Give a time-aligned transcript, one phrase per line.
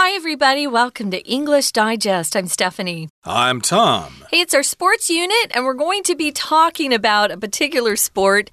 [0.00, 0.68] Hi, everybody.
[0.68, 2.36] Welcome to English Digest.
[2.36, 3.08] I'm Stephanie.
[3.24, 4.24] I'm Tom.
[4.30, 8.48] Hey, it's our sports unit, and we're going to be talking about a particular sport.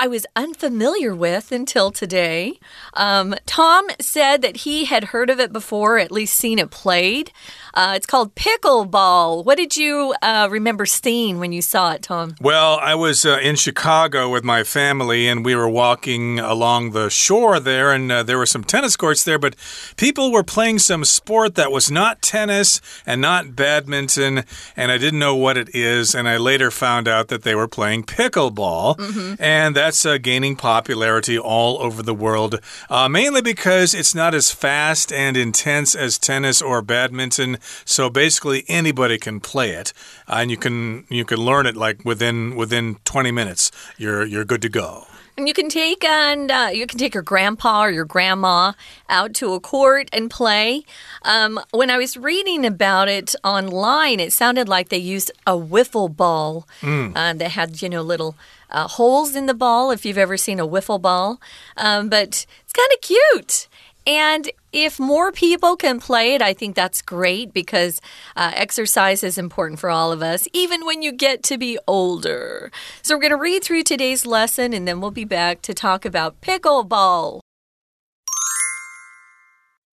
[0.00, 2.60] I was unfamiliar with until today.
[2.94, 7.32] Um, Tom said that he had heard of it before, at least seen it played.
[7.74, 9.44] Uh, it's called pickleball.
[9.44, 12.36] What did you uh, remember seeing when you saw it, Tom?
[12.40, 17.10] Well, I was uh, in Chicago with my family, and we were walking along the
[17.10, 19.56] shore there, and uh, there were some tennis courts there, but
[19.96, 24.44] people were playing some sport that was not tennis and not badminton,
[24.76, 27.68] and I didn't know what it is, and I later found out that they were
[27.68, 29.36] playing pickleball, Mm -hmm.
[29.40, 32.60] and that's uh, gaining popularity all over the world,
[32.90, 37.56] uh, mainly because it's not as fast and intense as tennis or badminton.
[37.86, 39.94] So basically, anybody can play it,
[40.26, 43.72] and you can you can learn it like within within 20 minutes.
[43.96, 45.06] You're you're good to go.
[45.38, 48.72] And you can take and uh, you can take your grandpa or your grandma
[49.08, 50.82] out to a court and play.
[51.22, 56.14] Um, when I was reading about it online, it sounded like they used a wiffle
[56.14, 57.12] ball mm.
[57.14, 58.34] uh, that had you know little
[58.70, 59.92] uh, holes in the ball.
[59.92, 61.40] If you've ever seen a wiffle ball,
[61.76, 63.68] um, but it's kind of cute.
[64.08, 68.00] And if more people can play it, I think that's great because
[68.36, 72.70] uh, exercise is important for all of us, even when you get to be older.
[73.02, 76.04] So, we're going to read through today's lesson and then we'll be back to talk
[76.04, 77.40] about pickleball.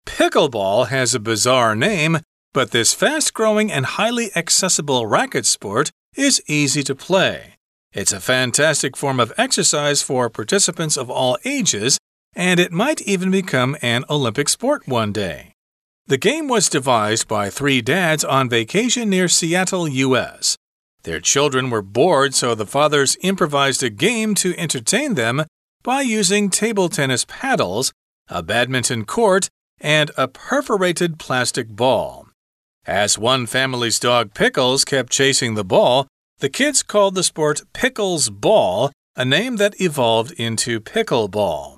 [0.06, 2.18] Pickleball has a bizarre name,
[2.52, 7.54] but this fast growing and highly accessible racket sport is easy to play.
[7.92, 11.98] It's a fantastic form of exercise for participants of all ages
[12.38, 15.52] and it might even become an Olympic sport one day.
[16.06, 20.56] The game was devised by three dads on vacation near Seattle, U.S.
[21.02, 25.46] Their children were bored, so the fathers improvised a game to entertain them
[25.82, 27.92] by using table tennis paddles,
[28.28, 29.48] a badminton court,
[29.80, 32.28] and a perforated plastic ball.
[32.86, 36.06] As one family's dog Pickles kept chasing the ball,
[36.38, 41.77] the kids called the sport Pickles Ball, a name that evolved into pickleball.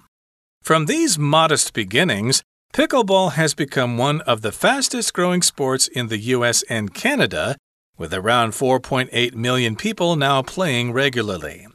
[0.62, 6.18] From these modest beginnings, pickleball has become one of the fastest growing sports in the
[6.18, 7.56] US and Canada,
[7.98, 11.66] with around 4.8 million people now playing regularly.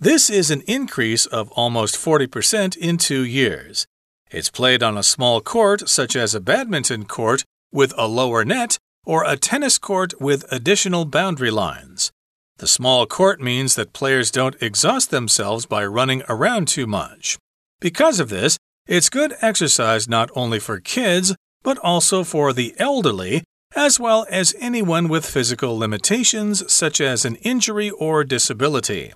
[0.00, 3.86] This is an increase of almost 40% in two years.
[4.30, 8.78] It's played on a small court, such as a badminton court, with a lower net,
[9.04, 12.12] or a tennis court with additional boundary lines.
[12.58, 17.38] The small court means that players don't exhaust themselves by running around too much.
[17.80, 23.44] Because of this, it's good exercise not only for kids, but also for the elderly,
[23.76, 29.12] as well as anyone with physical limitations such as an injury or disability.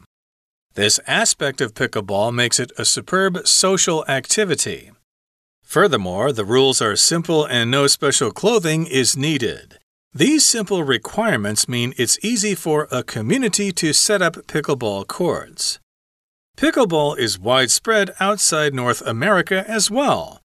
[0.75, 4.91] This aspect of pickleball makes it a superb social activity.
[5.63, 9.79] Furthermore, the rules are simple and no special clothing is needed.
[10.15, 15.79] These simple requirements mean it's easy for a community to set up pickleball courts.
[16.63, 20.39] Pickleball is widespread outside North America as well.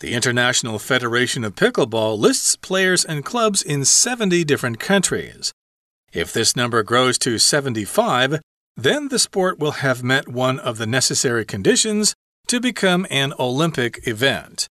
[0.00, 5.54] The International Federation of Pickleball lists players and clubs in 70 different countries.
[6.12, 8.42] If this number grows to 75,
[8.76, 12.12] then the sport will have met one of the necessary conditions
[12.48, 14.68] to become an Olympic event.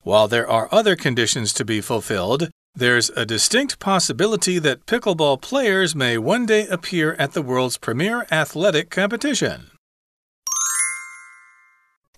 [0.00, 5.94] While there are other conditions to be fulfilled, there's a distinct possibility that pickleball players
[5.94, 9.72] may one day appear at the world's premier athletic competition.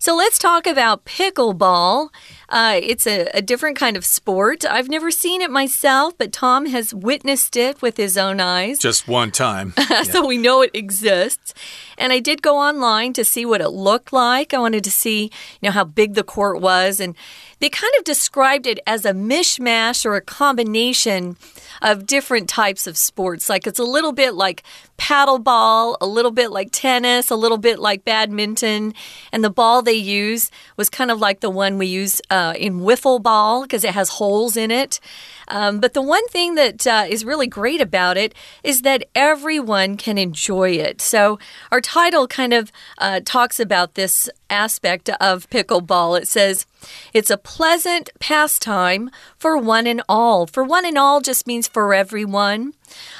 [0.04, 2.10] So let's talk about pickleball.
[2.50, 4.62] Uh, it's a, a, different kind of sport.
[4.66, 8.78] I've never seen it myself, but Tom has witnessed it with his own eyes.
[8.78, 9.72] Just one time.
[10.04, 11.54] so we know it exists.
[11.96, 14.52] And I did go online to see what it looked like.
[14.52, 15.30] I wanted to see,
[15.62, 17.00] you know, how big the court was.
[17.00, 17.16] And
[17.60, 21.38] they kind of described it as a mishmash or a combination
[21.82, 23.48] of different types of sports.
[23.48, 24.62] Like it's a little bit like
[24.98, 28.94] paddleball, a little bit like tennis, a little bit like badminton.
[29.32, 32.80] And the ball they use was kind of like the one we use uh, in
[32.80, 35.00] wiffle ball because it has holes in it.
[35.48, 39.96] Um, but the one thing that uh, is really great about it is that everyone
[39.96, 41.00] can enjoy it.
[41.02, 41.38] So
[41.70, 46.18] our title kind of uh, talks about this aspect of pickleball.
[46.18, 46.66] It says,
[47.12, 50.46] it's a pleasant pastime for one and all.
[50.46, 52.74] For one and all just means for everyone.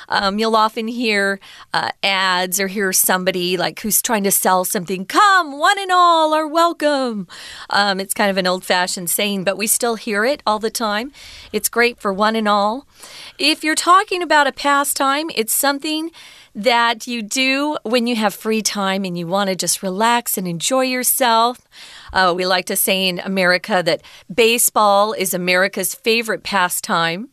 [0.08, 1.40] Um, you'll often hear
[1.72, 5.06] uh, ads or hear somebody like who's trying to sell something.
[5.06, 7.26] Come, one and all are welcome.
[7.70, 10.70] Um, it's kind of an old fashioned saying, but we still hear it all the
[10.70, 11.12] time.
[11.52, 12.86] It's great for one and all.
[13.38, 16.10] If you're talking about a pastime, it's something
[16.54, 20.46] that you do when you have free time and you want to just relax and
[20.46, 21.58] enjoy yourself.
[22.12, 24.02] Uh, we like to say in America that
[24.32, 27.28] baseball is America's favorite pastime.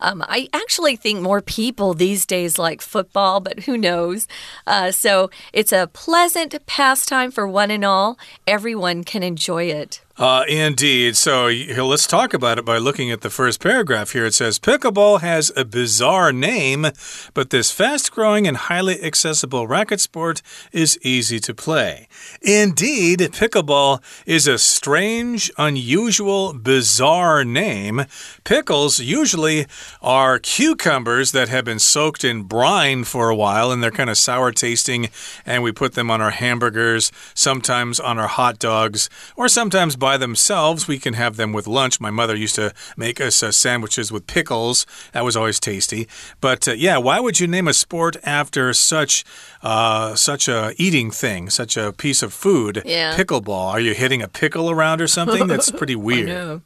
[0.00, 4.28] Um, I actually think more people these days like football, but who knows?
[4.66, 8.18] Uh, so it's a pleasant pastime for one and all.
[8.46, 10.00] Everyone can enjoy it.
[10.18, 11.14] Uh, indeed.
[11.14, 14.24] So let's talk about it by looking at the first paragraph here.
[14.24, 16.86] It says Pickleball has a bizarre name,
[17.34, 20.40] but this fast growing and highly accessible racket sport
[20.72, 22.08] is easy to play.
[22.40, 28.06] Indeed, Pickleball is a strange, unusual, bizarre name.
[28.42, 29.66] Pickles usually
[30.00, 34.16] are cucumbers that have been soaked in brine for a while and they're kind of
[34.16, 35.10] sour tasting,
[35.44, 40.16] and we put them on our hamburgers, sometimes on our hot dogs, or sometimes by
[40.16, 40.86] themselves.
[40.86, 42.00] We can have them with lunch.
[42.00, 44.86] My mother used to make us uh, sandwiches with pickles.
[45.10, 46.06] That was always tasty.
[46.40, 49.24] But uh, yeah, why would you name a sport after such
[49.62, 52.82] uh, such a eating thing, such a piece of food?
[52.84, 53.16] Yeah.
[53.16, 53.72] Pickleball.
[53.74, 55.48] Are you hitting a pickle around or something?
[55.48, 56.62] That's pretty weird.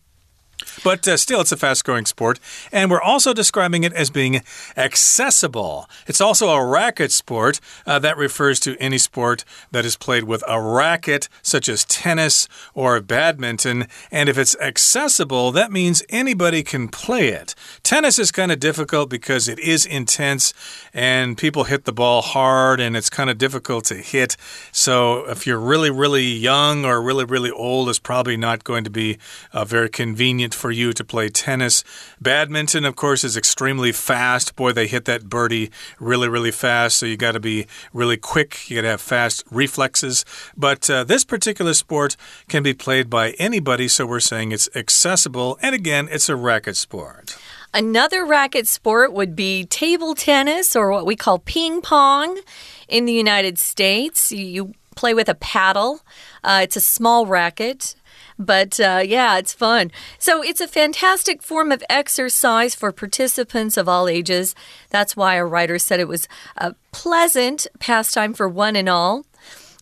[0.84, 2.40] But uh, still, it's a fast growing sport.
[2.72, 4.42] And we're also describing it as being
[4.76, 5.88] accessible.
[6.06, 7.60] It's also a racket sport.
[7.86, 12.48] Uh, that refers to any sport that is played with a racket, such as tennis
[12.74, 13.86] or badminton.
[14.10, 17.54] And if it's accessible, that means anybody can play it.
[17.82, 20.52] Tennis is kind of difficult because it is intense
[20.92, 24.36] and people hit the ball hard and it's kind of difficult to hit.
[24.72, 28.90] So if you're really, really young or really, really old, it's probably not going to
[28.90, 29.18] be
[29.52, 31.84] uh, very convenient for you to play tennis.
[32.20, 34.56] Badminton, of course, is extremely fast.
[34.56, 36.96] Boy, they hit that birdie really, really fast.
[36.98, 38.68] So you got to be really quick.
[38.70, 40.24] You got to have fast reflexes.
[40.56, 42.16] But uh, this particular sport
[42.48, 43.88] can be played by anybody.
[43.88, 45.58] So we're saying it's accessible.
[45.62, 47.36] And again, it's a racket sport.
[47.72, 52.40] Another racket sport would be table tennis or what we call ping pong
[52.88, 54.32] in the United States.
[54.32, 56.00] You play with a paddle,
[56.42, 57.94] uh, it's a small racket.
[58.40, 59.92] But uh, yeah, it's fun.
[60.18, 64.54] So it's a fantastic form of exercise for participants of all ages.
[64.88, 66.26] That's why a writer said it was
[66.56, 69.26] a pleasant pastime for one and all.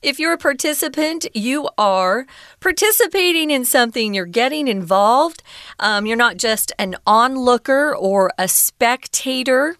[0.02, 2.26] If you're a participant, you are
[2.58, 5.42] participating in something, you're getting involved.
[5.78, 9.76] Um, you're not just an onlooker or a spectator.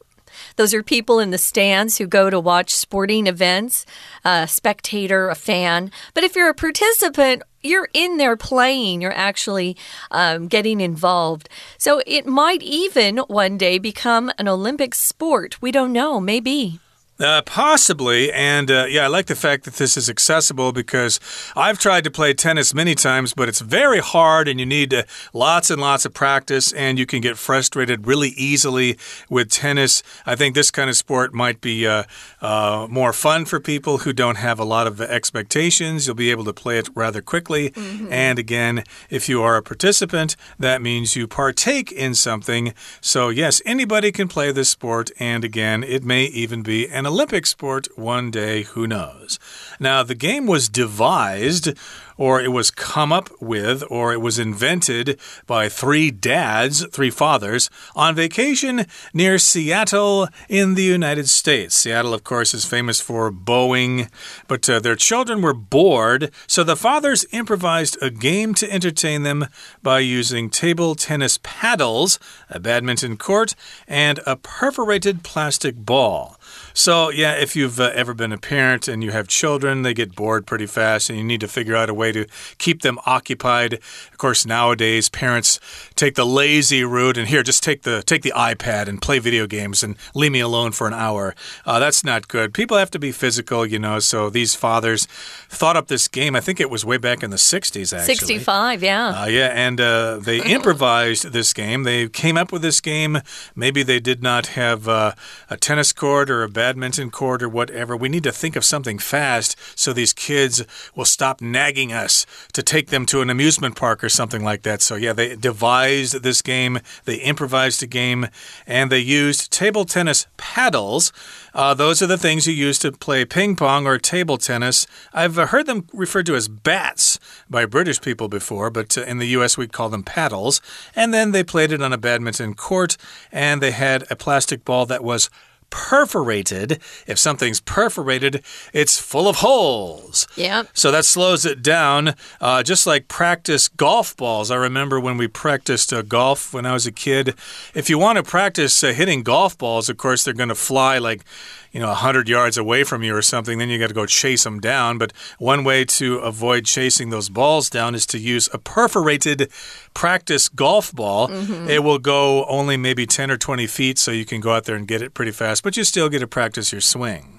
[0.57, 3.87] Those are people in the stands who go to watch sporting events,
[4.25, 5.91] a spectator, a fan.
[6.15, 9.76] But if you're a participant, you're in there playing, you're actually
[10.10, 11.49] um, getting involved.
[11.76, 15.60] So it might even one day become an Olympic sport.
[15.60, 16.81] We don't know, maybe.
[17.20, 21.19] Uh, possibly, and uh, yeah, I like the fact that this is accessible because
[21.56, 25.03] I've tried to play tennis many times, but it's very hard and you need uh,
[25.32, 28.97] lots and lots of practice, and you can get frustrated really easily
[29.29, 30.05] with tennis.
[30.26, 32.05] I think this kind of sport might be uh,
[32.41, 36.06] uh, more fun for people who don't have a lot of expectations.
[36.06, 38.12] You'll be able to play it rather quickly, mm -hmm.
[38.12, 42.75] and again, if you are a participant, that means you partake in something.
[43.00, 47.46] So, yes, anybody can play this sport, and again, it may even be an Olympic
[47.46, 49.38] sport one day, who knows?
[49.81, 51.72] Now, the game was devised
[52.19, 57.70] or it was come up with, or it was invented by three dads, three fathers,
[57.94, 58.84] on vacation
[59.14, 61.76] near Seattle in the United States.
[61.76, 64.10] Seattle, of course, is famous for Boeing,
[64.49, 69.46] but uh, their children were bored, so the fathers improvised a game to entertain them
[69.82, 72.19] by using table tennis paddles,
[72.50, 73.55] a badminton court,
[73.86, 76.38] and a perforated plastic ball.
[76.79, 80.15] So, yeah, if you've uh, ever been a parent and you have children, they get
[80.15, 82.25] bored pretty fast, and you need to figure out a way to
[82.58, 83.81] keep them occupied.
[84.19, 85.60] Of course, nowadays parents
[85.94, 89.46] take the lazy route and here, just take the take the iPad and play video
[89.46, 91.37] games and leave me alone for an hour.
[91.65, 92.53] Uh, that's not good.
[92.53, 94.01] People have to be physical, you know.
[94.01, 95.06] So these fathers
[95.48, 96.34] thought up this game.
[96.34, 98.15] I think it was way back in the 60s, actually.
[98.17, 99.22] 65, yeah.
[99.22, 101.84] Uh, yeah, and uh, they improvised this game.
[101.84, 103.20] They came up with this game.
[103.55, 105.13] Maybe they did not have uh,
[105.48, 107.96] a tennis court or a badminton court or whatever.
[107.96, 110.65] We need to think of something fast so these kids
[110.96, 114.82] will stop nagging us to take them to an amusement park or something like that.
[114.82, 118.29] So, yeah, they devised this game, they improvised a game,
[118.67, 121.12] and they used table tennis paddles.
[121.55, 124.86] Uh, those are the things you use to play ping pong or table tennis.
[125.12, 129.29] I've heard them referred to as bats by British people before, but uh, in the
[129.29, 130.60] US we call them paddles.
[130.94, 132.96] And then they played it on a badminton court,
[133.32, 135.31] and they had a plastic ball that was
[135.70, 136.81] perforated.
[137.06, 140.27] If something's perforated, it's full of holes.
[140.37, 140.65] Yeah.
[140.72, 144.51] So that slows it down, uh, just like practice golf balls.
[144.51, 147.34] I remember when we practiced uh, golf when I was a kid.
[147.75, 150.98] If you want to practice uh, hitting golf balls, of course, they're going to fly
[150.98, 151.25] like
[151.72, 154.44] you know, 100 yards away from you or something, then you got to go chase
[154.44, 154.98] them down.
[154.98, 159.51] But one way to avoid chasing those balls down is to use a perforated
[159.94, 161.29] practice golf ball.
[161.29, 161.70] Mm -hmm.
[161.70, 164.77] It will go only maybe 10 or 20 feet, so you can go out there
[164.77, 167.38] and get it pretty fast, but you still get to practice your swing.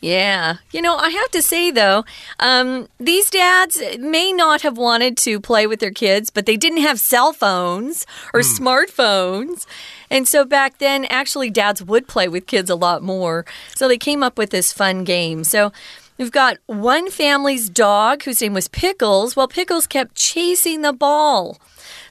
[0.00, 0.58] Yeah.
[0.72, 2.04] You know, I have to say, though,
[2.38, 6.82] um, these dads may not have wanted to play with their kids, but they didn't
[6.82, 8.58] have cell phones or mm.
[8.58, 9.66] smartphones.
[10.10, 13.46] And so back then, actually, dads would play with kids a lot more.
[13.74, 15.44] So they came up with this fun game.
[15.44, 15.72] So
[16.18, 19.36] We've got one family's dog whose name was Pickles.
[19.36, 21.58] Well, Pickles kept chasing the ball.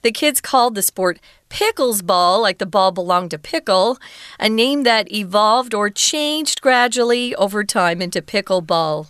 [0.03, 1.19] The kids called the sport
[1.55, 3.97] Pickles Ball, like the ball belonged to Pickle,
[4.37, 9.07] a name that evolved or changed gradually over time into Pickleball.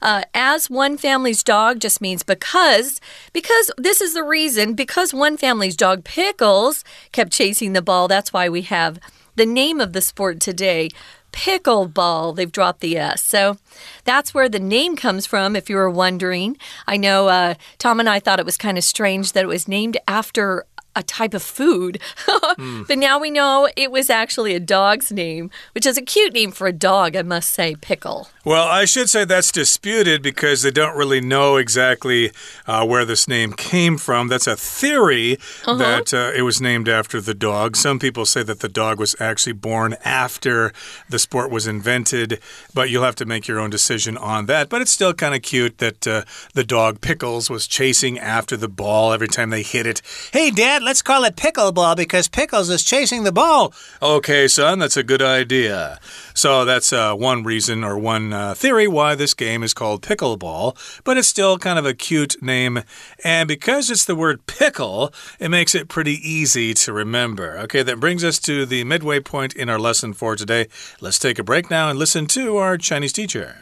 [0.00, 2.98] Uh, as one family's dog just means because,
[3.34, 6.82] because this is the reason, because one family's dog Pickles
[7.12, 8.98] kept chasing the ball, that's why we have
[9.36, 10.88] the name of the sport today
[11.32, 12.36] pickleball.
[12.36, 13.22] They've dropped the S.
[13.22, 13.58] So
[14.04, 16.56] that's where the name comes from, if you were wondering.
[16.86, 19.66] I know uh, Tom and I thought it was kind of strange that it was
[19.66, 22.00] named after a type of food.
[22.26, 22.86] mm.
[22.86, 26.52] But now we know it was actually a dog's name, which is a cute name
[26.52, 28.28] for a dog, I must say, Pickle.
[28.44, 32.32] Well, I should say that's disputed because they don't really know exactly
[32.66, 34.26] uh, where this name came from.
[34.26, 35.34] That's a theory
[35.64, 35.78] uh -huh.
[35.78, 37.76] that uh, it was named after the dog.
[37.76, 40.72] Some people say that the dog was actually born after
[41.08, 42.40] the sport was invented,
[42.74, 44.68] but you'll have to make your own decision on that.
[44.68, 46.22] But it's still kind of cute that uh,
[46.54, 50.02] the dog Pickles was chasing after the ball every time they hit it.
[50.32, 53.73] Hey, Dad, let's call it pickleball because Pickles is chasing the ball.
[54.01, 55.99] Okay, son, that's a good idea.
[56.33, 60.75] So that's uh, one reason or one uh, theory why this game is called pickleball,
[61.03, 62.83] but it's still kind of a cute name.
[63.23, 67.57] And because it's the word pickle, it makes it pretty easy to remember.
[67.63, 70.67] Okay, that brings us to the midway point in our lesson for today.
[70.99, 73.55] Let's take a break now and listen to our Chinese teacher.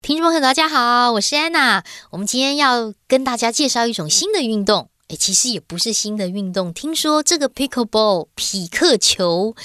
[0.00, 1.82] 听众朋友，大家好，我是安娜。
[2.10, 4.90] 我们今天要跟大家介绍一种新的运动。
[5.15, 6.73] 其实也不是新的运动。
[6.73, 9.55] 听说这个 pickleball 匹克球，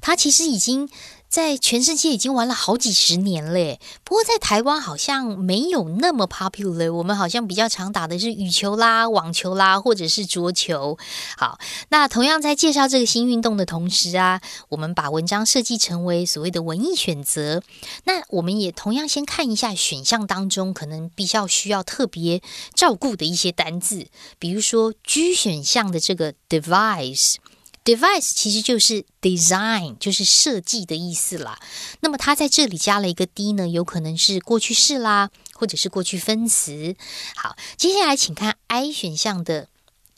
[0.00, 0.88] 它其实已经
[1.32, 6.92] 在全世界已经玩了好几十年嘞，不过在台湾好像没有那么 popular。
[6.92, 10.98] 我们好像比较常打的是羽球啦、网球啦，或者是桌球。
[11.38, 11.58] 好，
[11.88, 17.62] 那同样在介绍这个新运动的同时啊，我们把文章设计成为所谓的文艺选择。
[18.04, 22.42] 那我们也同样先看一下选项当中可能比较需要特别
[22.74, 24.08] 照顾的一些单字，
[24.38, 27.36] 比如说 G 选项的这个 device。
[27.84, 31.58] Device 其实就是 design，就是设计的意思啦。
[32.00, 36.94] 那么它在这里加了一个 d 呢，有可能是过去式啦，或者是过去分词。
[37.34, 39.68] 好，接下来请看 I 选项的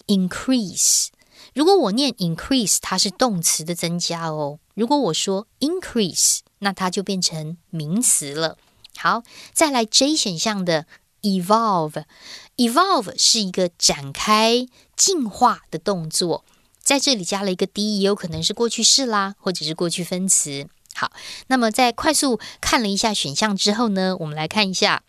[0.07, 1.07] increase。
[1.55, 4.59] 如果我念 increase，它是动词的增加哦。
[4.75, 8.59] 如果我说 increase，那它就变成名词了。
[8.97, 10.87] 好，再来 J 选项的
[11.23, 12.05] evolve。
[12.57, 14.67] evolve 是一个展开、
[14.97, 16.45] 进化的动作。
[16.85, 20.69] 在这里加了一个 d，也有可能是过去式啦，或者是过去分词。
[20.95, 21.11] 好，
[21.49, 25.03] 那么在快速看了一下选项之后呢，我们来看一下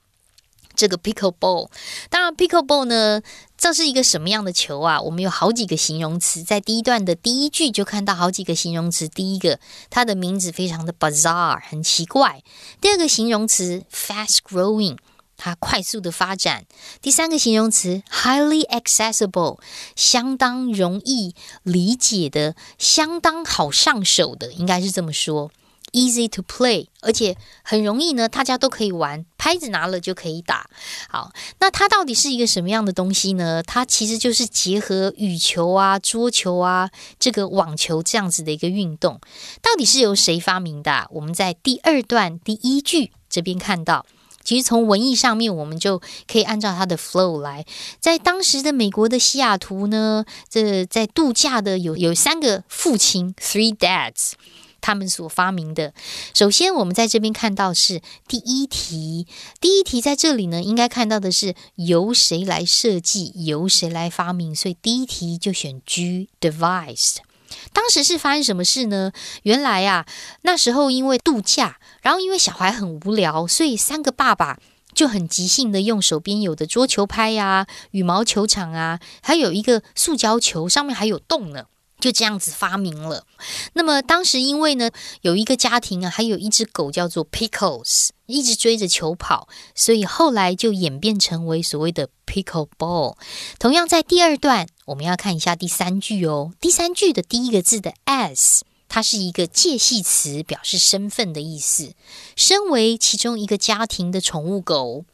[0.74, 1.70] 这个 pickleball。
[2.10, 3.22] 当然，pickleball 呢，
[3.58, 5.00] 这是一个什么样的球啊？
[5.02, 9.08] 我们有好几个形容词，在第一段的第一句就看到好几个形容词。
[9.08, 12.42] 第一个，它的名字非常的 bizarre，很奇怪。
[12.82, 14.98] 第二个形容词 fast growing。
[15.38, 16.66] 它快速的发展。
[17.02, 19.60] 第三个形容词 highly accessible，
[19.96, 25.52] 相当容易理解的，相当好上手的，应该是这么说。
[25.92, 30.70] Easy to play，而且很容易呢，大家都可以玩，拍子拿了就可以打。
[31.08, 33.64] 好，那它到底是一个什么样的东西呢？
[33.64, 39.22] 它其实就是结合羽球啊、桌球啊、这个网球这样子的一个运动。
[39.62, 41.08] 到底是由谁发明的？
[41.12, 44.06] 我们在第二段第一句这边看到。
[44.46, 46.00] 其实从文艺上面，我们就
[46.32, 47.66] 可以按照它的 flow 来。
[48.00, 54.34] 在当时的美国的西雅图呢，这在度假的有有三个父亲 （three dads），
[54.80, 55.94] 他们所发明的。
[56.34, 59.26] 首先，我们在这边看到是第一题，
[59.60, 67.25] 第一题在这里呢，应该看到的是由谁来设计，由谁来发明，所以第一题就选 G，devised。
[67.74, 69.12] 当时是发生什么事呢？
[69.44, 70.06] 原来啊，
[70.42, 74.58] 那时候因为度假，然后因为小孩很无聊，所以三个爸爸
[74.94, 81.66] 就很即兴的用手边有的桌球拍呀、羽毛球场啊，还有一个塑胶球，上面还有洞呢。
[82.06, 83.26] 就这样子发明了。
[83.74, 93.18] 那么当时因为呢，有一个家庭啊，还有一只狗叫做 Pickles，一直追着球跑，所以后来就演变成为所谓的 Pickle Ball。
[93.58, 96.54] 同样在第二段，我们要看一下第三句哦。
[96.62, 101.96] 第三句的第一个字的 s，它是一个介系词，表示身份的意思。
[102.36, 105.06] 身为其中一个家庭的宠物狗。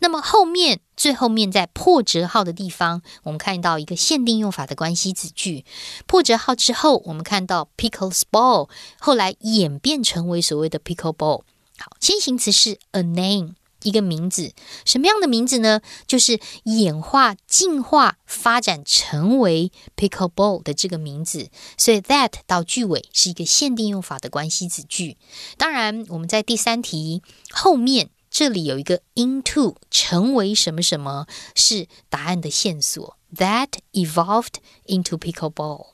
[0.00, 5.64] 那么后面最后面在破折号的地方，我们看到一个限定用法的关系子句。
[6.06, 11.42] 破折号之后，我们看到 pickles ball，后来演变成为所谓的 pickle ball。
[11.78, 14.52] 好，先行词是 a name，一个名字。
[14.84, 15.80] 什么样的名字呢？
[16.06, 21.48] 就是演化、进化、发展成为 pickle ball 的这个名字。
[21.76, 25.16] 所以 that 到句尾是一个限定用法的关系子句。
[25.56, 28.10] 当然，我们在第三题后面。
[28.31, 33.17] 这里有一个 into 成为什么什么是答案的线索。
[33.35, 35.93] That evolved into pickleball.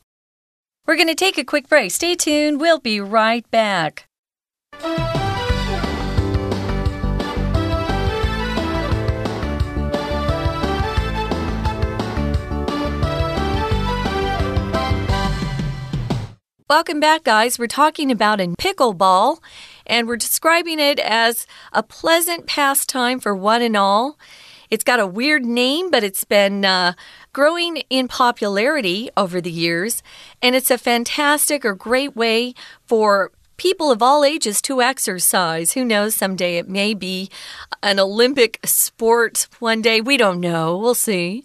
[0.85, 1.91] We're going to take a quick break.
[1.91, 2.59] Stay tuned.
[2.59, 4.05] We'll be right back.
[16.69, 17.59] Welcome back, guys.
[17.59, 19.39] We're talking about in pickleball
[19.88, 24.18] and we're describing it as a pleasant pastime for one and all.
[24.70, 26.92] It's got a weird name, but it's been uh,
[27.32, 30.02] growing in popularity over the years,
[30.42, 32.54] and it's a fantastic or great way
[32.86, 35.72] for people of all ages to exercise.
[35.72, 37.28] Who knows, someday it may be
[37.82, 40.00] an Olympic sport one day.
[40.00, 40.78] We don't know.
[40.78, 41.42] We'll see.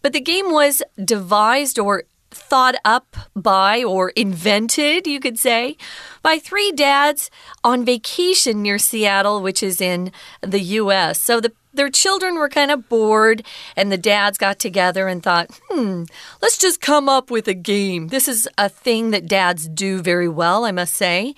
[0.00, 5.76] But the game was devised or thought up by or invented, you could say,
[6.22, 7.30] by three dads
[7.64, 11.20] on vacation near Seattle, which is in the U.S.
[11.22, 13.44] So the their children were kind of bored,
[13.76, 16.04] and the dads got together and thought, hmm,
[16.42, 18.08] let's just come up with a game.
[18.08, 21.34] This is a thing that dads do very well, I must say.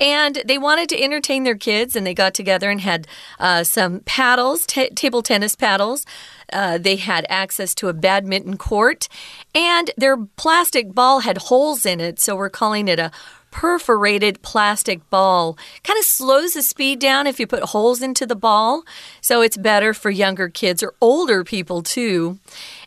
[0.00, 3.06] And they wanted to entertain their kids, and they got together and had
[3.38, 6.06] uh, some paddles, table tennis paddles.
[6.52, 9.08] Uh, they had access to a badminton court,
[9.54, 13.10] and their plastic ball had holes in it, so we're calling it a
[13.50, 15.58] perforated plastic ball.
[15.82, 18.84] Kind of slows the speed down if you put holes into the ball.
[19.20, 22.38] So it's better for younger kids or older people too.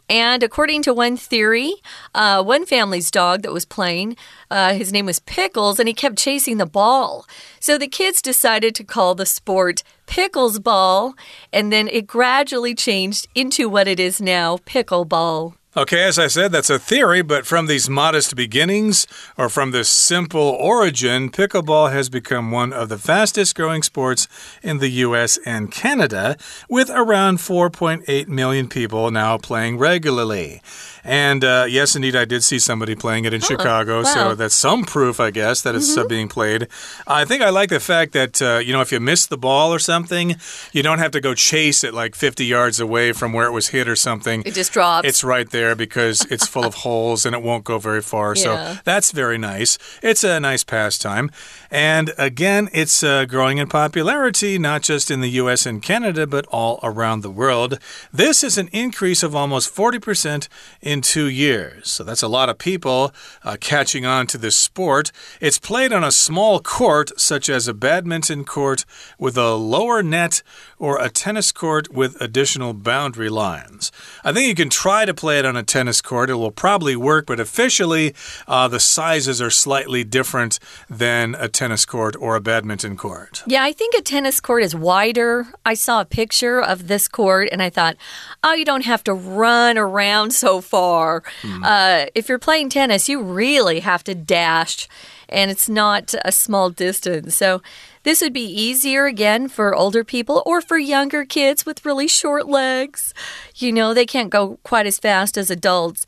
[0.10, 1.75] And according to one theory,
[2.13, 4.17] uh, one family's dog that was playing,
[4.51, 7.25] uh, his name was Pickles, and he kept chasing the ball.
[7.60, 11.15] So the kids decided to call the sport Pickles Ball,
[11.51, 15.56] and then it gradually changed into what it is now, Pickleball.
[15.75, 19.07] Okay, as I said, that's a theory, but from these modest beginnings
[19.39, 24.27] or from this simple origin, pickleball has become one of the fastest growing sports
[24.62, 26.38] in the US and Canada,
[26.69, 30.62] with around 4.8 million people now playing regularly.
[31.04, 33.98] And uh, yes, indeed, I did see somebody playing it in oh, Chicago.
[34.04, 34.13] Wow.
[34.13, 36.10] So that's some proof, I guess, that it's mm -hmm.
[36.10, 36.68] being played.
[37.08, 39.74] I think I like the fact that, uh, you know, if you miss the ball
[39.74, 40.36] or something,
[40.72, 43.68] you don't have to go chase it like 50 yards away from where it was
[43.70, 44.44] hit or something.
[44.46, 45.08] It just drops.
[45.08, 48.36] It's right there because it's full of holes and it won't go very far.
[48.36, 48.44] Yeah.
[48.44, 49.78] So that's very nice.
[50.02, 51.30] It's a nice pastime.
[51.70, 56.46] And again, it's uh, growing in popularity, not just in the US and Canada, but
[56.52, 57.80] all around the world.
[58.12, 60.48] This is an increase of almost 40%
[60.82, 61.91] in in two years.
[61.91, 63.12] So that's a lot of people
[63.43, 65.12] uh, catching on to this sport.
[65.41, 68.86] It's played on a small court, such as a badminton court
[69.17, 70.43] with a lower net
[70.77, 73.91] or a tennis court with additional boundary lines.
[74.23, 76.29] I think you can try to play it on a tennis court.
[76.29, 78.13] It will probably work, but officially,
[78.47, 83.41] uh, the sizes are slightly different than a tennis court or a badminton court.
[83.47, 85.47] Yeah, I think a tennis court is wider.
[85.65, 87.95] I saw a picture of this court and I thought,
[88.43, 91.24] oh, you don't have to run around so far far.
[91.43, 91.63] Mm.
[91.63, 94.88] Uh, if you're playing tennis, you really have to dash,
[95.30, 97.36] and it's not a small distance.
[97.36, 97.62] So,
[98.04, 102.48] this would be easier again for older people or for younger kids with really short
[102.50, 103.13] legs.
[103.56, 106.06] You know, they can't go quite as fast as adults.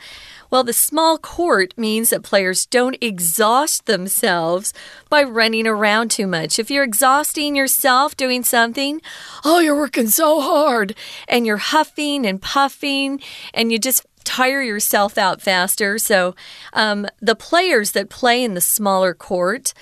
[0.52, 4.74] Well, the small court means that players don't exhaust themselves
[5.10, 6.60] by running around too much.
[6.60, 9.02] If you're exhausting yourself doing something,
[9.46, 10.96] oh, you're working so hard,
[11.30, 13.22] and you're huffing and puffing,
[13.54, 15.98] and you just tire yourself out faster.
[15.98, 16.36] So,
[16.74, 19.74] um, the players that play in the smaller court.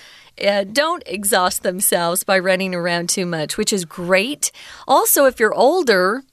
[0.43, 4.51] Uh, don't exhaust themselves by running around too much, which is great.
[4.87, 6.23] Also, if you're older,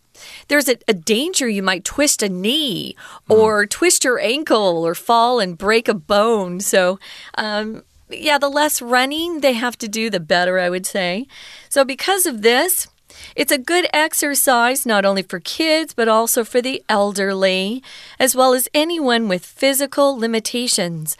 [0.49, 2.97] there's a, a, danger you might twist a knee
[3.29, 3.37] mm.
[3.37, 6.61] or twist your ankle or fall and break a bone.
[6.61, 6.99] So,
[7.37, 11.27] um, yeah, the less running they have to do, the better, I would say.
[11.69, 12.89] So, because of this,
[13.37, 17.83] It's a good exercise not only for kids but also for the elderly,
[18.19, 21.17] as well as anyone with physical limitations.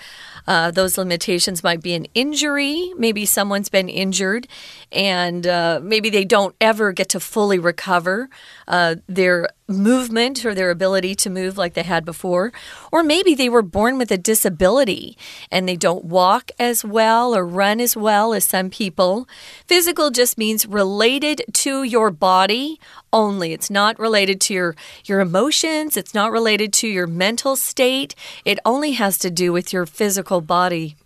[0.47, 2.93] Uh, those limitations might be an injury.
[2.97, 4.49] Maybe someone's been injured
[4.91, 8.29] and uh, maybe they don't ever get to fully recover
[8.67, 12.53] uh, their movement or their ability to move like they had before.
[12.93, 15.17] Or maybe they were born with a disability
[15.51, 19.29] and they don't walk as well or run as well as some people.
[19.67, 22.81] Physical just means related to your body
[23.13, 23.53] only.
[23.53, 28.15] It's not related to your, your emotions, it's not related to your mental state.
[28.45, 30.97] It only has to do with your physical body.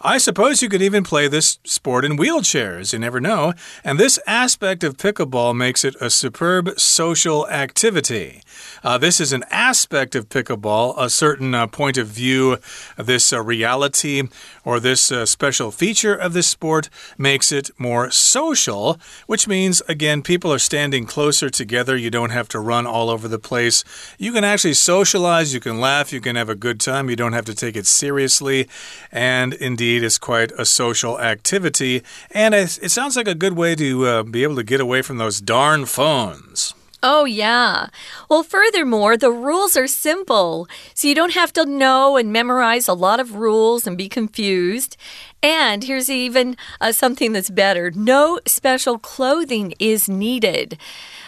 [0.00, 2.92] I suppose you could even play this sport in wheelchairs.
[2.92, 3.52] You never know.
[3.82, 8.42] And this aspect of pickleball makes it a superb social activity.
[8.82, 12.58] Uh, this is an aspect of pickleball, a certain uh, point of view,
[12.96, 14.22] this uh, reality,
[14.64, 20.22] or this uh, special feature of this sport makes it more social, which means, again,
[20.22, 21.96] people are standing closer together.
[21.96, 23.84] You don't have to run all over the place.
[24.18, 27.10] You can actually socialize, you can laugh, you can have a good time.
[27.10, 28.68] You don't have to take it seriously.
[29.10, 32.02] And indeed, is quite a social activity.
[32.30, 35.18] And it, sounds like a good way to uh, be able to get away from
[35.18, 36.74] those darn phones.
[37.06, 37.88] Oh, yeah.
[38.30, 42.94] Well, furthermore, the rules are simple, so you don't have to know and memorize a
[42.94, 44.96] lot of rules and be confused.
[45.42, 50.78] And here's even uh, something that's better no special clothing is needed.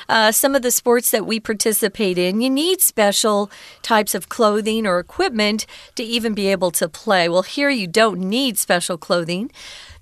[0.08, 3.50] Uh, some of the sports that we participate in, you need special
[3.82, 7.28] types of clothing or equipment to even be able to play.
[7.28, 9.50] Well, here you don't need special clothing.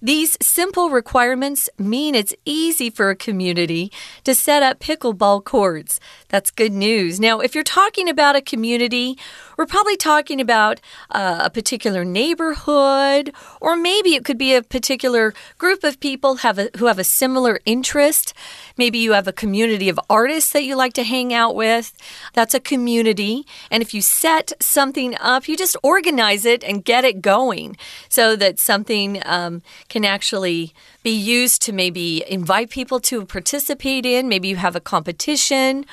[0.04, 3.90] These simple requirements mean it's easy for a community
[4.24, 5.98] to set up pickleball courts.
[6.28, 7.18] That's good news.
[7.18, 9.16] Now, if you're talking about a community,
[9.56, 10.78] we're probably talking about
[11.10, 16.58] uh, a particular neighborhood, or maybe it could be a particular group of people have
[16.58, 18.34] a, who have a similar interest.
[18.76, 21.94] Maybe you have a community of artists that you like to hang out with.
[22.34, 23.46] That's a community.
[23.70, 27.78] And if you set something up, you just organize it and get it going
[28.10, 29.62] so that something um,
[29.94, 34.28] can actually be used to maybe invite people to participate in.
[34.28, 35.86] Maybe you have a competition.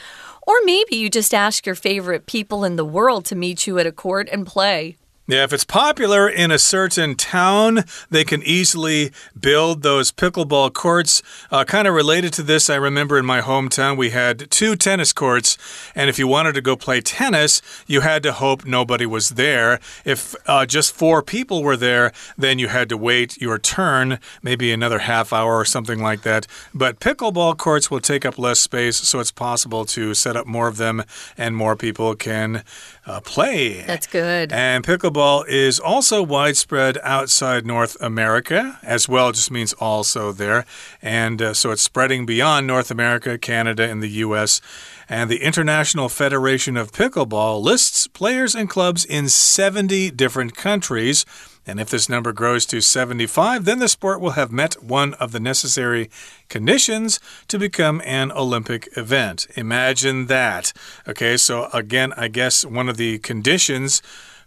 [0.47, 3.85] Or maybe you just ask your favorite people in the world to meet you at
[3.85, 4.97] a court and play.
[5.31, 11.23] Yeah, if it's popular in a certain town, they can easily build those pickleball courts.
[11.49, 15.13] Uh, kind of related to this, I remember in my hometown we had two tennis
[15.13, 15.57] courts,
[15.95, 19.79] and if you wanted to go play tennis, you had to hope nobody was there.
[20.03, 24.73] If uh, just four people were there, then you had to wait your turn, maybe
[24.73, 26.45] another half hour or something like that.
[26.73, 30.67] But pickleball courts will take up less space, so it's possible to set up more
[30.67, 31.05] of them,
[31.37, 32.65] and more people can
[33.05, 33.81] uh, play.
[33.81, 34.51] That's good.
[34.51, 39.29] And pickleball is also widespread outside North America as well.
[39.29, 40.65] It just means also there.
[41.01, 44.61] And uh, so it's spreading beyond North America, Canada, and the U.S.
[45.09, 51.25] And the International Federation of Pickleball lists players and clubs in 70 different countries.
[51.65, 55.31] And if this number grows to 75, then the sport will have met one of
[55.31, 56.09] the necessary
[56.49, 59.47] conditions to become an Olympic event.
[59.55, 60.73] Imagine that.
[61.07, 64.01] Okay, so again, I guess one of the conditions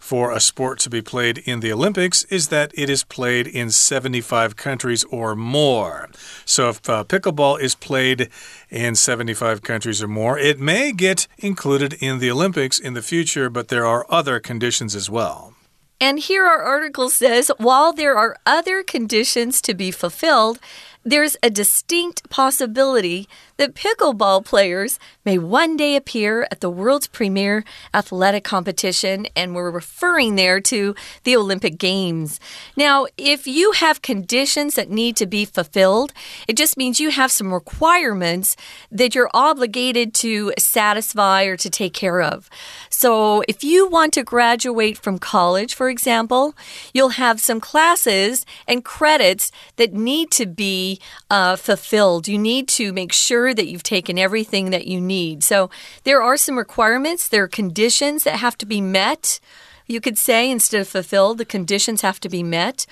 [0.05, 3.71] for a sport to be played in the Olympics is that it is played in
[3.71, 6.11] 75 countries or more.
[6.45, 8.29] So if uh, pickleball is played
[8.69, 13.49] in 75 countries or more, it may get included in the Olympics in the future,
[13.49, 15.54] but there are other conditions as well.
[16.01, 20.59] And here our article says while there are other conditions to be fulfilled,
[21.05, 27.65] there's a distinct possibility that pickleball players may one day appear at the world's premier
[27.93, 32.41] athletic competition, and we're referring there to the Olympic Games.
[32.77, 36.13] Now, if you have conditions that need to be fulfilled,
[36.49, 38.57] it just means you have some requirements
[38.91, 42.51] that you're obligated to satisfy or to take care of.
[42.91, 46.55] So, if you want to graduate from college, for example,
[46.93, 52.29] you'll have some classes and credits that need to be uh, fulfilled.
[52.29, 55.43] You need to make sure that you've taken everything that you need.
[55.43, 55.69] So
[56.05, 59.41] there are some requirements, there are conditions that have to be met.
[59.87, 62.87] You could say instead of fulfilled, the conditions have to be met.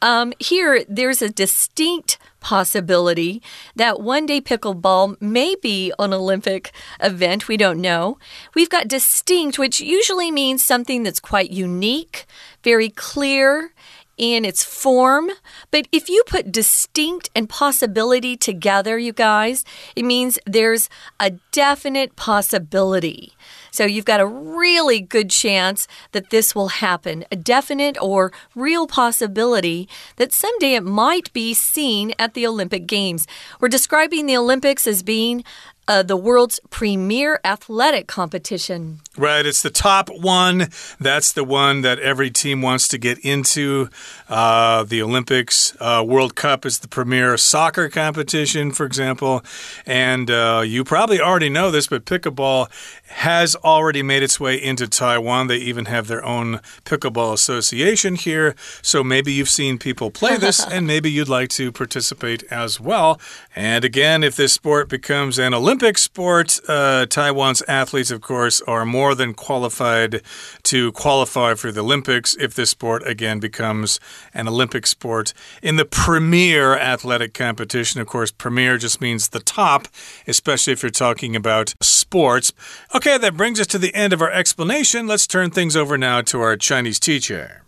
[0.00, 3.42] Um, here, there's a distinct possibility
[3.74, 7.48] that one day pickleball may be an Olympic event.
[7.48, 8.18] We don't know.
[8.54, 12.26] We've got distinct, which usually means something that's quite unique,
[12.62, 13.72] very clear,
[14.18, 15.30] in its form.
[15.70, 19.64] But if you put distinct and possibility together, you guys,
[19.96, 23.32] it means there's a definite possibility
[23.70, 28.86] So you've got a really good chance that this will happen, a definite or real
[28.86, 33.26] possibility that someday it might be seen at the Olympic Games.
[33.60, 35.44] We're describing the Olympics as being
[35.88, 39.00] uh, the world's premier athletic competition.
[39.16, 40.68] Right, it's the top one.
[41.00, 43.88] That's the one that every team wants to get into.
[44.28, 49.42] Uh, the Olympics, uh, World Cup is the premier soccer competition, for example.
[49.86, 52.70] And uh, you probably already know this, but pickleball
[53.08, 55.46] has already made its way into Taiwan.
[55.46, 58.54] They even have their own pickleball association here.
[58.82, 63.20] So maybe you've seen people play this, and maybe you'd like to participate as well.
[63.56, 68.84] And again, if this sport becomes an Olympic sport, uh, Taiwan's athletes, of course, are
[68.84, 70.22] more than qualified
[70.64, 73.98] to qualify for the Olympics if this sport again becomes
[74.34, 75.32] an Olympic sport.
[75.62, 79.88] In the premier athletic competition, of course, premier just means the top,
[80.26, 81.74] especially if you're talking about
[82.07, 82.49] sports.
[82.91, 85.07] Okay, that brings us to the end of our explanation.
[85.07, 87.59] Let's turn things over now to our Chinese teacher.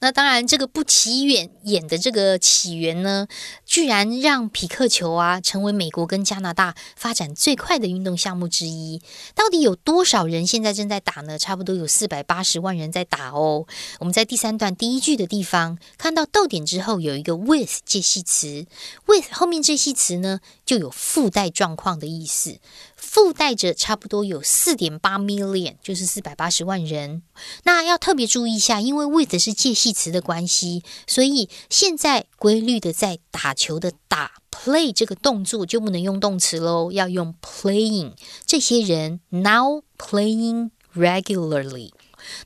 [0.00, 3.26] 那当然，这个不起眼眼的这个起源呢，
[3.66, 9.02] 居然让匹克球啊成为美国跟加拿大发展最快的运动项目之一。
[9.34, 11.36] 到底有多少人现在正在打呢？
[11.36, 13.66] 差不多有四百八十万人在打哦。
[13.98, 18.66] 我们在第三段第一句的地方看到逗点之后有一个 with 介系词，
[19.06, 22.60] with 后面这系词呢就有附带状况的意思。
[23.13, 27.21] 附带着差不多有四点八 million，就是四百八十万人。
[27.61, 38.13] 那要特别注意一下，因为 with 是介系词的关系，所以现在规律的在打球的打 play 这个动作就不能用动词喽，要用 playing。
[38.47, 41.91] 这些人 now playing regularly。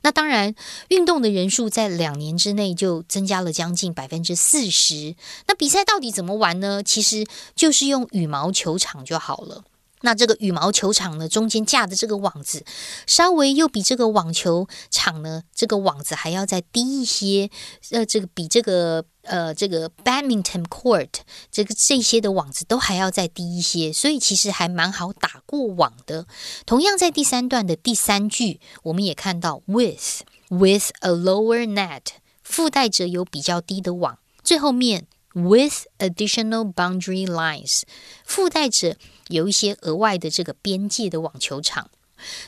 [0.02, 0.54] 那当然，
[0.88, 5.16] 运动的人数在两年之内就增加了将近百分之四十。
[5.46, 6.82] 那比赛到底怎么玩呢？
[6.82, 9.64] 其实就是用羽毛球场就好了。
[10.02, 12.64] 那这个羽毛球场呢，中间架的这个网子，
[13.06, 17.50] 稍微又比这个网球场呢，这个网子还要再低一些。
[17.90, 21.08] 呃，这个比这个呃这个 badminton court
[21.50, 26.26] 这个这些的网子都还要再低一些，所以其实还蛮好打过网的。
[26.64, 32.02] 同样在第三段的第三句，我们也看到 with with a lower net
[32.42, 37.82] 附带着有比较低的网，最后面 with additional boundary lines
[38.24, 38.96] 附带着。
[39.28, 41.90] 有一些额外的这个边界的网球场，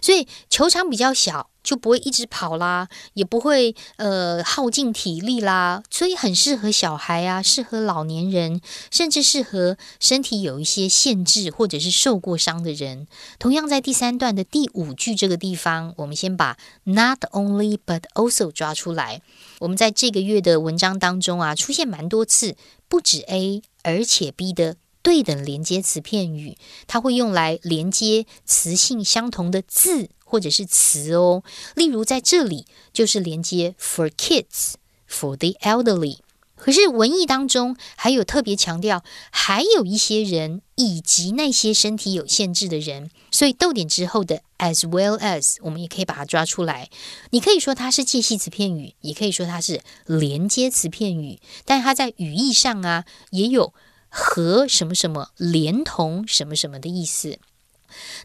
[0.02, 13.06] 所以球场比较小，就不会一直跑啦，也不会呃耗尽体力啦，所以很适合小孩啊，适合老年人，甚至适合身体有一些限制或者是受过伤的人。
[13.38, 19.22] 同样在第三段的第五句这个地方，我们先把 not only but also 抓出来。
[19.60, 22.56] 我们在这个月的文章当中啊，出现蛮多次，
[22.88, 24.76] 不止 A 而且 B 的。
[25.02, 31.42] 对等连接词片语，它会用来连接词性相同的字或者是词哦。
[31.74, 34.74] 例如在这里就是连接 for kids
[35.08, 36.18] for the elderly。
[36.54, 46.90] 可是文意当中还有特别强调，还有一些人以及那些身体有限制的人，所以逗点之后的 as well as 我们也可以把它抓出来。
[47.30, 53.72] 你可以说它是介系词片语，也可以说它是连接词片语，但它在语义上啊也有。
[54.10, 57.38] 和什么什么连同什么什么的意思，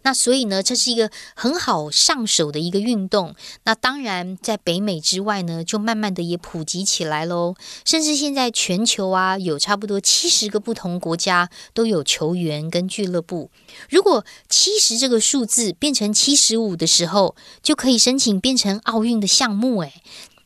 [0.04, 3.36] 那所以呢，这是一个很好上手的一个运动。
[3.63, 7.56] 那当然，在北美之外呢，就慢慢的也普及起来喽。
[7.84, 13.50] 甚至现在全球啊，有差不多七十个不同国家都有球员跟俱乐部。
[13.89, 19.93] 如果七十这个数字变成七十五的时候，就可以申请变成奥运的项目诶。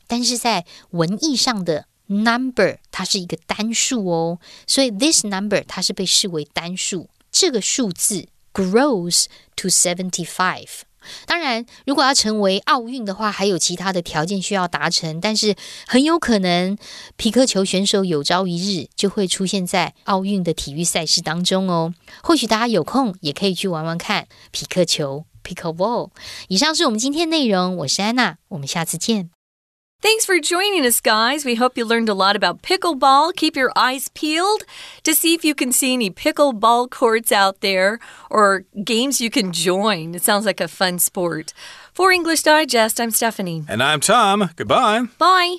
[0.08, 1.89] 但是在文艺上的。
[2.10, 7.08] Number 它是一个单数哦，所以 this number 它是被视为单数。
[7.32, 10.68] 这个数字 grows to seventy five。
[11.26, 15.56] 当然，如果要成为奥运的话，还有其他的条件需要达成，但是
[15.88, 16.78] 很有可能
[17.16, 21.94] 皮克球选手有朝一日就会出现在奥运的体育赛事当中哦。
[22.24, 26.10] 或许大家有空也可以去玩玩看皮克球 （pickleball）。
[26.48, 29.30] 以上是我们今天内容，我是安娜，我们下次见。
[30.02, 31.44] Thanks for joining us, guys.
[31.44, 33.36] We hope you learned a lot about pickleball.
[33.36, 34.64] Keep your eyes peeled
[35.04, 39.52] to see if you can see any pickleball courts out there or games you can
[39.52, 40.16] join.
[40.16, 41.54] It sounds like a fun sport.
[41.94, 43.66] For English Digest, I'm Stephanie.
[43.68, 44.50] And I'm Tom.
[44.56, 45.08] Goodbye.
[45.18, 45.58] Bye.